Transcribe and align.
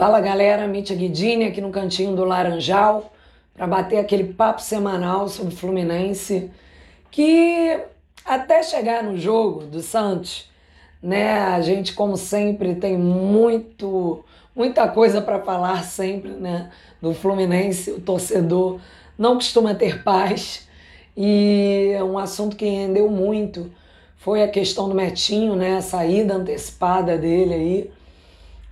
Fala 0.00 0.18
galera, 0.18 0.66
Mítia 0.66 0.96
Guidini 0.96 1.44
aqui 1.44 1.60
no 1.60 1.68
cantinho 1.68 2.16
do 2.16 2.24
Laranjal 2.24 3.12
para 3.52 3.66
bater 3.66 3.98
aquele 3.98 4.32
papo 4.32 4.62
semanal 4.62 5.28
sobre 5.28 5.52
o 5.52 5.56
Fluminense 5.58 6.50
que 7.10 7.78
até 8.24 8.62
chegar 8.62 9.04
no 9.04 9.18
jogo 9.18 9.66
do 9.66 9.82
Santos, 9.82 10.48
né, 11.02 11.34
a 11.34 11.60
gente 11.60 11.92
como 11.92 12.16
sempre 12.16 12.76
tem 12.76 12.96
muito 12.96 14.24
muita 14.56 14.88
coisa 14.88 15.20
para 15.20 15.38
falar 15.40 15.84
sempre, 15.84 16.30
né, 16.30 16.70
do 16.98 17.12
Fluminense, 17.12 17.90
o 17.90 18.00
torcedor 18.00 18.80
não 19.18 19.34
costuma 19.34 19.74
ter 19.74 20.02
paz 20.02 20.66
e 21.14 21.92
é 21.94 22.02
um 22.02 22.16
assunto 22.16 22.56
que 22.56 22.64
rendeu 22.64 23.10
muito. 23.10 23.70
Foi 24.16 24.42
a 24.42 24.48
questão 24.48 24.88
do 24.88 24.94
Metinho, 24.94 25.54
né, 25.56 25.76
a 25.76 25.82
saída 25.82 26.36
antecipada 26.36 27.18
dele 27.18 27.52
aí 27.52 27.99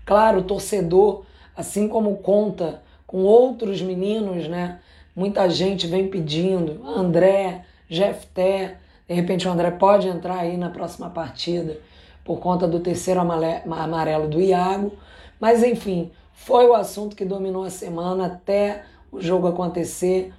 Claro, 0.09 0.39
o 0.39 0.43
torcedor, 0.43 1.25
assim 1.55 1.87
como 1.87 2.17
conta 2.17 2.81
com 3.07 3.25
outros 3.25 3.83
meninos, 3.83 4.49
né? 4.49 4.79
Muita 5.15 5.51
gente 5.51 5.87
vem 5.87 6.09
pedindo, 6.09 6.83
André, 6.83 7.67
Jefté, 7.91 8.79
de 9.07 9.15
repente 9.15 9.47
o 9.47 9.51
André 9.51 9.71
pode 9.71 10.09
entrar 10.09 10.39
aí 10.39 10.57
na 10.57 10.71
próxima 10.71 11.11
partida 11.11 11.79
por 12.25 12.39
conta 12.41 12.67
do 12.67 12.81
terceiro 12.81 13.21
amarelo 13.21 14.29
do 14.29 14.41
Iago. 14.41 14.95
Mas 15.39 15.63
enfim, 15.63 16.11
foi 16.33 16.67
o 16.67 16.73
assunto 16.73 17.15
que 17.15 17.27
dominou 17.27 17.65
a 17.65 17.71
semana 17.71 18.29
até 18.29 18.85
o 19.13 19.21
jogo 19.21 19.47
acontecer. 19.47 20.33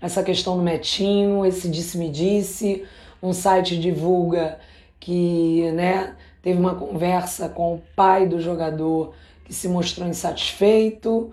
Essa 0.00 0.24
questão 0.24 0.56
do 0.56 0.62
Metinho, 0.64 1.46
esse 1.46 1.68
disse-me-disse, 1.68 2.84
um 3.22 3.32
site 3.32 3.78
divulga 3.78 4.58
que 4.98 5.70
né, 5.70 6.16
teve 6.44 6.60
uma 6.60 6.74
conversa 6.74 7.48
com 7.48 7.76
o 7.76 7.82
pai 7.96 8.26
do 8.26 8.38
jogador 8.38 9.14
que 9.46 9.54
se 9.54 9.66
mostrou 9.66 10.06
insatisfeito. 10.06 11.32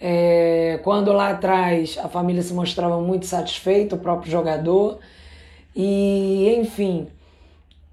É, 0.00 0.80
quando 0.82 1.12
lá 1.12 1.30
atrás 1.30 1.96
a 2.02 2.08
família 2.08 2.42
se 2.42 2.52
mostrava 2.52 3.00
muito 3.00 3.24
satisfeita, 3.24 3.94
o 3.94 4.00
próprio 4.00 4.28
jogador. 4.28 4.98
E, 5.76 6.56
enfim, 6.58 7.06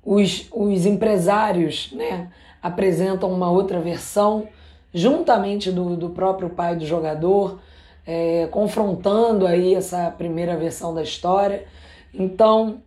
os, 0.04 0.48
os 0.52 0.88
empresários 0.88 1.92
né, 1.92 2.32
apresentam 2.64 3.32
uma 3.32 3.52
outra 3.52 3.80
versão, 3.80 4.48
juntamente 4.92 5.72
do, 5.72 5.96
do 5.96 6.10
próprio 6.10 6.50
pai 6.50 6.76
do 6.76 6.86
jogador, 6.86 7.60
é, 8.08 8.48
confrontando 8.50 9.46
aí 9.46 9.76
essa 9.76 10.10
primeira 10.10 10.58
versão 10.58 10.96
da 10.96 11.04
história. 11.04 11.68
Então, 12.12 12.82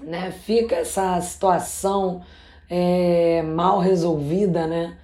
né, 0.00 0.30
fica 0.30 0.76
essa 0.76 1.20
situação 1.20 2.22
é, 2.74 3.42
mal 3.42 3.80
resolvida, 3.80 4.66
né? 4.66 4.96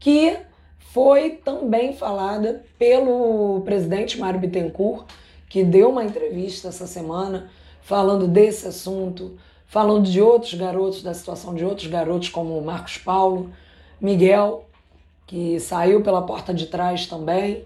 Que 0.00 0.38
foi 0.78 1.30
também 1.30 1.92
falada 1.92 2.64
pelo 2.76 3.60
presidente 3.60 4.18
Mário 4.18 4.40
Bittencourt, 4.40 5.06
que 5.48 5.62
deu 5.62 5.90
uma 5.90 6.02
entrevista 6.02 6.66
essa 6.66 6.84
semana 6.84 7.48
falando 7.80 8.26
desse 8.26 8.66
assunto, 8.66 9.36
falando 9.66 10.10
de 10.10 10.20
outros 10.20 10.54
garotos, 10.54 11.00
da 11.00 11.14
situação 11.14 11.54
de 11.54 11.64
outros 11.64 11.86
garotos, 11.86 12.28
como 12.28 12.60
Marcos 12.60 12.98
Paulo, 12.98 13.52
Miguel, 14.00 14.64
que 15.24 15.60
saiu 15.60 16.02
pela 16.02 16.22
porta 16.22 16.52
de 16.52 16.66
trás 16.66 17.06
também, 17.06 17.64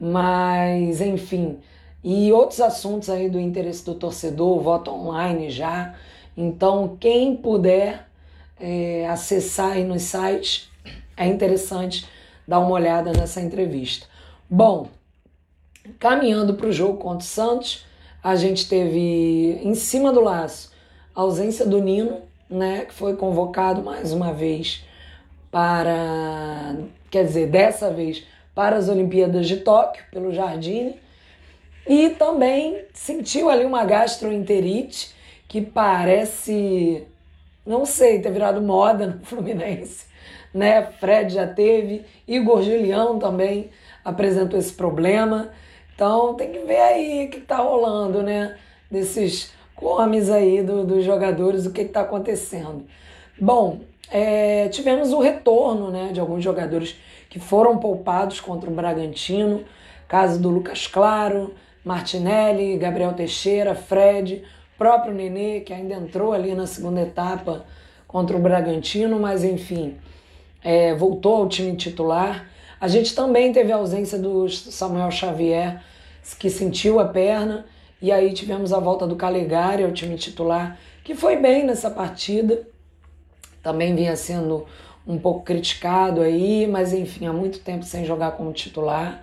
mas 0.00 1.00
enfim, 1.00 1.58
e 2.02 2.32
outros 2.32 2.60
assuntos 2.60 3.08
aí 3.08 3.30
do 3.30 3.38
interesse 3.38 3.84
do 3.84 3.94
torcedor, 3.94 4.60
voto 4.60 4.90
online 4.90 5.50
já. 5.50 5.94
Então, 6.36 6.96
quem 6.98 7.36
puder 7.36 8.07
é, 8.60 9.06
acessar 9.08 9.72
aí 9.72 9.84
nos 9.84 10.02
sites, 10.02 10.68
é 11.16 11.26
interessante 11.26 12.06
dar 12.46 12.60
uma 12.60 12.70
olhada 12.70 13.12
nessa 13.12 13.40
entrevista. 13.40 14.06
Bom, 14.48 14.88
caminhando 15.98 16.54
para 16.54 16.66
o 16.66 16.72
jogo 16.72 16.98
contra 16.98 17.18
o 17.18 17.28
Santos, 17.28 17.84
a 18.22 18.36
gente 18.36 18.68
teve 18.68 19.60
em 19.62 19.74
cima 19.74 20.12
do 20.12 20.20
laço 20.20 20.72
a 21.14 21.20
ausência 21.20 21.66
do 21.66 21.80
Nino, 21.80 22.22
né, 22.48 22.86
que 22.86 22.94
foi 22.94 23.16
convocado 23.16 23.82
mais 23.82 24.12
uma 24.12 24.32
vez 24.32 24.84
para, 25.50 26.76
quer 27.10 27.24
dizer, 27.24 27.48
dessa 27.48 27.90
vez 27.90 28.24
para 28.54 28.76
as 28.76 28.88
Olimpíadas 28.88 29.46
de 29.46 29.58
Tóquio 29.58 30.04
pelo 30.10 30.32
Jardine 30.32 30.96
e 31.86 32.10
também 32.10 32.84
sentiu 32.92 33.48
ali 33.48 33.64
uma 33.64 33.84
gastroenterite 33.84 35.14
que 35.46 35.60
parece 35.62 37.06
não 37.68 37.84
sei, 37.84 38.20
ter 38.20 38.32
virado 38.32 38.62
moda 38.62 39.06
no 39.06 39.24
Fluminense, 39.24 40.06
né? 40.52 40.82
Fred 40.98 41.34
já 41.34 41.46
teve, 41.46 42.04
Igor 42.26 42.62
Julião 42.62 43.18
também 43.18 43.70
apresentou 44.04 44.58
esse 44.58 44.72
problema. 44.72 45.50
Então 45.94 46.34
tem 46.34 46.50
que 46.50 46.60
ver 46.60 46.80
aí 46.80 47.26
o 47.26 47.30
que 47.30 47.38
está 47.38 47.58
rolando, 47.58 48.22
né? 48.22 48.56
Desses 48.90 49.52
comes 49.74 50.30
aí 50.30 50.62
do, 50.62 50.84
dos 50.84 51.04
jogadores, 51.04 51.66
o 51.66 51.72
que 51.72 51.82
está 51.82 52.00
acontecendo. 52.00 52.86
Bom, 53.38 53.80
é, 54.10 54.68
tivemos 54.68 55.12
o 55.12 55.20
retorno 55.20 55.90
né, 55.90 56.10
de 56.12 56.18
alguns 56.18 56.42
jogadores 56.42 56.96
que 57.28 57.38
foram 57.38 57.78
poupados 57.78 58.40
contra 58.40 58.70
o 58.70 58.74
Bragantino, 58.74 59.64
caso 60.08 60.40
do 60.40 60.48
Lucas 60.48 60.86
Claro, 60.86 61.54
Martinelli, 61.84 62.78
Gabriel 62.78 63.12
Teixeira, 63.12 63.74
Fred, 63.74 64.42
próprio 64.78 65.12
Nenê, 65.12 65.60
que 65.60 65.74
ainda 65.74 65.94
entrou 65.94 66.32
ali 66.32 66.54
na 66.54 66.66
segunda 66.66 67.02
etapa 67.02 67.66
contra 68.06 68.36
o 68.36 68.40
Bragantino, 68.40 69.18
mas 69.18 69.44
enfim, 69.44 69.96
é, 70.62 70.94
voltou 70.94 71.36
ao 71.36 71.48
time 71.48 71.76
titular. 71.76 72.48
A 72.80 72.86
gente 72.86 73.14
também 73.14 73.52
teve 73.52 73.72
a 73.72 73.76
ausência 73.76 74.18
do 74.18 74.48
Samuel 74.48 75.10
Xavier, 75.10 75.82
que 76.38 76.48
sentiu 76.48 77.00
a 77.00 77.04
perna, 77.06 77.66
e 78.00 78.12
aí 78.12 78.32
tivemos 78.32 78.72
a 78.72 78.78
volta 78.78 79.06
do 79.06 79.16
Calegari 79.16 79.82
ao 79.82 79.90
time 79.90 80.16
titular, 80.16 80.78
que 81.02 81.14
foi 81.14 81.36
bem 81.36 81.64
nessa 81.64 81.90
partida. 81.90 82.66
Também 83.62 83.94
vinha 83.96 84.14
sendo 84.14 84.64
um 85.06 85.18
pouco 85.18 85.42
criticado 85.42 86.20
aí, 86.20 86.66
mas 86.66 86.92
enfim, 86.92 87.26
há 87.26 87.32
muito 87.32 87.58
tempo 87.58 87.84
sem 87.84 88.04
jogar 88.04 88.32
como 88.32 88.52
titular. 88.52 89.20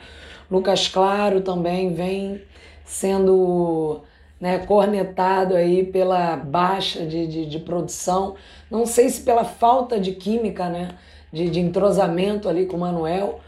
Lucas 0.51 0.87
Claro 0.87 1.41
também 1.41 1.93
vem 1.93 2.41
sendo 2.83 4.01
né, 4.39 4.59
cornetado 4.59 5.55
aí 5.55 5.85
pela 5.85 6.35
baixa 6.35 7.05
de, 7.05 7.27
de, 7.27 7.45
de, 7.45 7.59
produção, 7.59 8.35
não 8.69 8.85
sei 8.85 9.09
se 9.09 9.21
pela 9.21 9.45
falta 9.45 9.99
de 9.99 10.11
química, 10.11 10.69
né, 10.69 10.95
de, 11.31 11.49
de 11.49 11.59
entrosamento 11.59 12.49
ali 12.49 12.65
com 12.65 12.77
o 12.77 12.79
Manuel, 12.79 13.39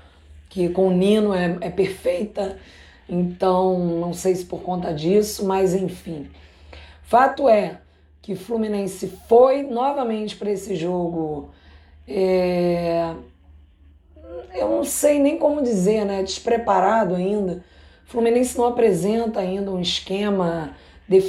que 0.50 0.70
com 0.70 0.88
o 0.88 0.92
Nino 0.92 1.34
é, 1.34 1.58
é 1.62 1.70
perfeita, 1.70 2.58
então 3.08 3.78
não 3.78 4.14
sei 4.14 4.36
se 4.36 4.46
por 4.46 4.62
conta 4.62 4.94
disso, 4.94 5.46
mas 5.46 5.74
enfim. 5.74 6.30
Fato 7.03 7.47
é 7.47 7.80
que 8.22 8.36
Fluminense 8.36 9.08
foi 9.30 9.64
novamente 9.64 10.36
para 10.36 10.52
esse 10.52 10.76
jogo. 10.76 11.50
É... 12.06 13.14
Eu 14.53 14.70
não 14.70 14.84
sei 14.84 15.20
nem 15.20 15.38
como 15.38 15.62
dizer, 15.62 16.03
né? 16.03 16.24
Despreparado 16.24 17.16
ainda 17.16 17.64
Fluminense 18.07 18.57
não 18.57 18.66
apresenta 18.66 19.41
ainda 19.41 19.69
um 19.69 19.81
esquema 19.81 20.73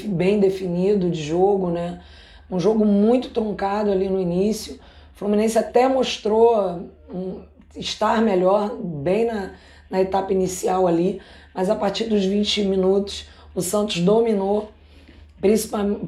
bem 0.07 0.39
definido 0.39 1.11
de 1.11 1.21
jogo, 1.21 1.71
né? 1.71 2.01
Um 2.49 2.59
jogo 2.59 2.85
muito 2.85 3.31
truncado 3.31 3.91
ali 3.91 4.09
no 4.09 4.21
início. 4.21 4.79
Fluminense 5.15 5.59
até 5.59 5.89
mostrou 5.89 6.89
um, 7.13 7.43
estar 7.75 8.23
melhor 8.23 8.77
bem 8.77 9.27
na, 9.27 9.55
na 9.91 10.01
etapa 10.01 10.33
inicial 10.33 10.87
ali, 10.87 11.21
mas 11.53 11.69
a 11.69 11.75
partir 11.75 12.05
dos 12.05 12.25
20 12.25 12.65
minutos 12.67 13.27
o 13.57 13.61
Santos 13.61 13.99
dominou, 13.99 14.71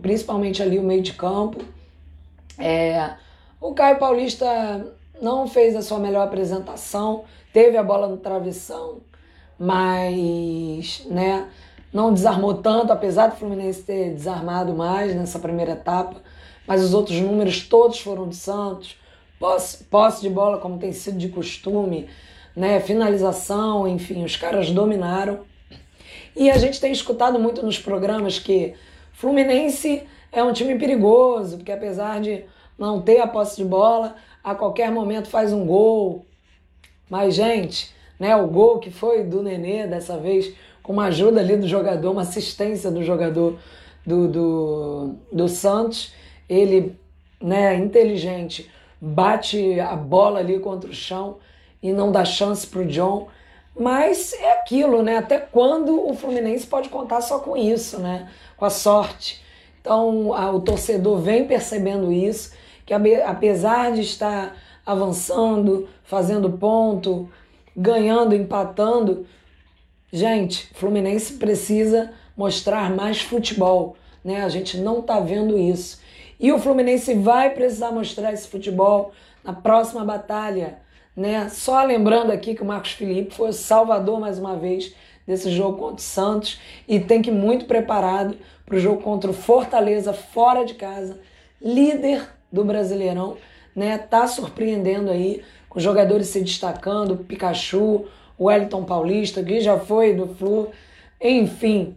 principalmente 0.01 0.63
ali 0.63 0.79
o 0.79 0.85
meio 0.85 1.03
de 1.03 1.15
campo. 1.15 1.65
É, 2.57 3.15
o 3.61 3.75
Caio 3.75 3.99
Paulista 3.99 4.87
não 5.21 5.49
fez 5.49 5.75
a 5.75 5.83
sua 5.83 5.99
melhor 5.99 6.23
apresentação, 6.23 7.25
teve 7.53 7.77
a 7.77 7.83
bola 7.83 8.07
no 8.07 8.19
travessão, 8.19 9.01
mas 9.61 11.07
né, 11.11 11.47
não 11.93 12.15
desarmou 12.15 12.55
tanto, 12.55 12.91
apesar 12.95 13.27
do 13.27 13.37
Fluminense 13.37 13.83
ter 13.83 14.15
desarmado 14.15 14.73
mais 14.73 15.15
nessa 15.15 15.39
primeira 15.39 15.73
etapa, 15.73 16.17
mas 16.67 16.83
os 16.83 16.95
outros 16.95 17.21
números 17.21 17.69
todos 17.69 18.01
foram 18.01 18.27
do 18.27 18.35
Santos, 18.35 18.97
posse, 19.39 19.85
posse 19.85 20.23
de 20.23 20.31
bola 20.31 20.57
como 20.57 20.79
tem 20.79 20.93
sido 20.93 21.19
de 21.19 21.29
costume, 21.29 22.09
né, 22.57 22.81
finalização, 22.81 23.87
enfim, 23.87 24.25
os 24.25 24.35
caras 24.35 24.71
dominaram. 24.71 25.41
E 26.35 26.51
a 26.51 26.57
gente 26.57 26.81
tem 26.81 26.91
escutado 26.91 27.39
muito 27.39 27.63
nos 27.63 27.79
programas 27.79 28.39
que 28.39 28.73
Fluminense 29.13 30.05
é 30.33 30.43
um 30.43 30.55
time 30.55 30.79
perigoso, 30.79 31.59
porque 31.59 31.73
apesar 31.73 32.19
de 32.23 32.45
não 32.79 33.03
ter 33.03 33.21
a 33.21 33.27
posse 33.27 33.59
de 33.59 33.65
bola, 33.65 34.17
a 34.43 34.55
qualquer 34.55 34.91
momento 34.91 35.29
faz 35.29 35.53
um 35.53 35.67
gol. 35.67 36.25
Mas, 37.11 37.35
gente, 37.35 37.95
né? 38.21 38.37
O 38.37 38.47
gol 38.47 38.79
que 38.79 38.91
foi 38.91 39.25
do 39.25 39.43
Nenê 39.43 39.87
dessa 39.87 40.19
vez, 40.19 40.53
com 40.83 40.93
uma 40.93 41.07
ajuda 41.07 41.41
ali 41.41 41.57
do 41.57 41.67
jogador, 41.67 42.13
uma 42.13 42.21
assistência 42.21 42.91
do 42.91 43.03
jogador 43.03 43.59
do, 44.07 44.29
do, 44.29 45.15
do 45.33 45.49
Santos. 45.49 46.13
Ele, 46.47 46.95
né, 47.41 47.75
inteligente, 47.77 48.71
bate 49.01 49.81
a 49.81 49.97
bola 49.97 50.41
ali 50.41 50.59
contra 50.61 50.91
o 50.91 50.95
chão 50.95 51.39
e 51.83 51.93
não 51.93 52.13
dá 52.13 52.25
chance 52.25 52.67
para 52.67 52.83
o 52.83 52.87
John. 52.87 53.29
Mas 53.79 54.35
é 54.35 54.53
aquilo, 54.53 55.03
né? 55.03 55.17
Até 55.17 55.39
quando 55.39 56.07
o 56.07 56.13
Fluminense 56.13 56.67
pode 56.67 56.91
contar 56.91 57.23
só 57.23 57.39
com 57.39 57.57
isso, 57.57 57.99
né? 57.99 58.29
Com 58.57 58.67
a 58.67 58.71
sorte. 58.71 59.43
Então 59.81 60.35
a, 60.35 60.51
o 60.51 60.61
torcedor 60.61 61.19
vem 61.21 61.47
percebendo 61.47 62.13
isso, 62.13 62.53
que 62.85 62.93
apesar 62.93 63.93
de 63.93 64.03
estar 64.03 64.55
avançando, 64.85 65.89
fazendo 66.05 66.51
ponto, 66.51 67.31
ganhando, 67.81 68.35
empatando, 68.35 69.27
gente, 70.13 70.69
Fluminense 70.75 71.35
precisa 71.35 72.13
mostrar 72.37 72.95
mais 72.95 73.23
futebol, 73.23 73.97
né? 74.23 74.43
A 74.43 74.49
gente 74.51 74.77
não 74.77 75.01
tá 75.01 75.19
vendo 75.19 75.59
isso. 75.59 75.99
E 76.39 76.53
o 76.53 76.59
Fluminense 76.59 77.15
vai 77.15 77.51
precisar 77.51 77.91
mostrar 77.91 78.33
esse 78.33 78.47
futebol 78.49 79.13
na 79.43 79.55
próxima 79.55 80.05
batalha, 80.05 80.79
né? 81.17 81.49
Só 81.49 81.83
lembrando 81.83 82.31
aqui 82.31 82.55
que 82.55 82.63
o 82.63 82.67
Marcos 82.67 82.93
Felipe 82.93 83.35
foi 83.35 83.49
o 83.49 83.55
salvador 83.55 84.21
mais 84.21 84.39
uma 84.39 84.57
vez 84.57 84.95
desse 85.27 85.51
jogo 85.51 85.79
contra 85.79 85.97
o 85.97 86.01
Santos 86.01 86.61
e 86.87 87.01
tem 87.01 87.23
que 87.23 87.31
ir 87.31 87.35
muito 87.35 87.65
preparado 87.65 88.37
para 88.67 88.77
o 88.77 88.81
jogo 88.81 89.01
contra 89.01 89.31
o 89.31 89.35
Fortaleza 89.35 90.13
fora 90.13 90.65
de 90.65 90.75
casa, 90.75 91.19
líder 91.63 92.29
do 92.53 92.63
Brasileirão, 92.63 93.39
né? 93.75 93.97
Tá 93.97 94.27
surpreendendo 94.27 95.11
aí 95.11 95.43
com 95.71 95.81
jogadores 95.81 96.27
se 96.27 96.41
destacando, 96.41 97.17
Pikachu, 97.17 98.05
Wellington 98.39 98.85
Paulista, 98.85 99.43
que 99.43 99.61
já 99.61 99.79
foi 99.79 100.13
do 100.13 100.27
Flu, 100.27 100.71
enfim, 101.21 101.97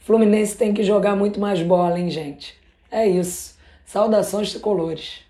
Fluminense 0.00 0.56
tem 0.56 0.74
que 0.74 0.82
jogar 0.82 1.14
muito 1.14 1.40
mais 1.40 1.62
bola, 1.62 1.98
hein, 1.98 2.10
gente? 2.10 2.54
É 2.90 3.06
isso. 3.06 3.56
Saudações 3.86 4.50
tricolores. 4.50 5.20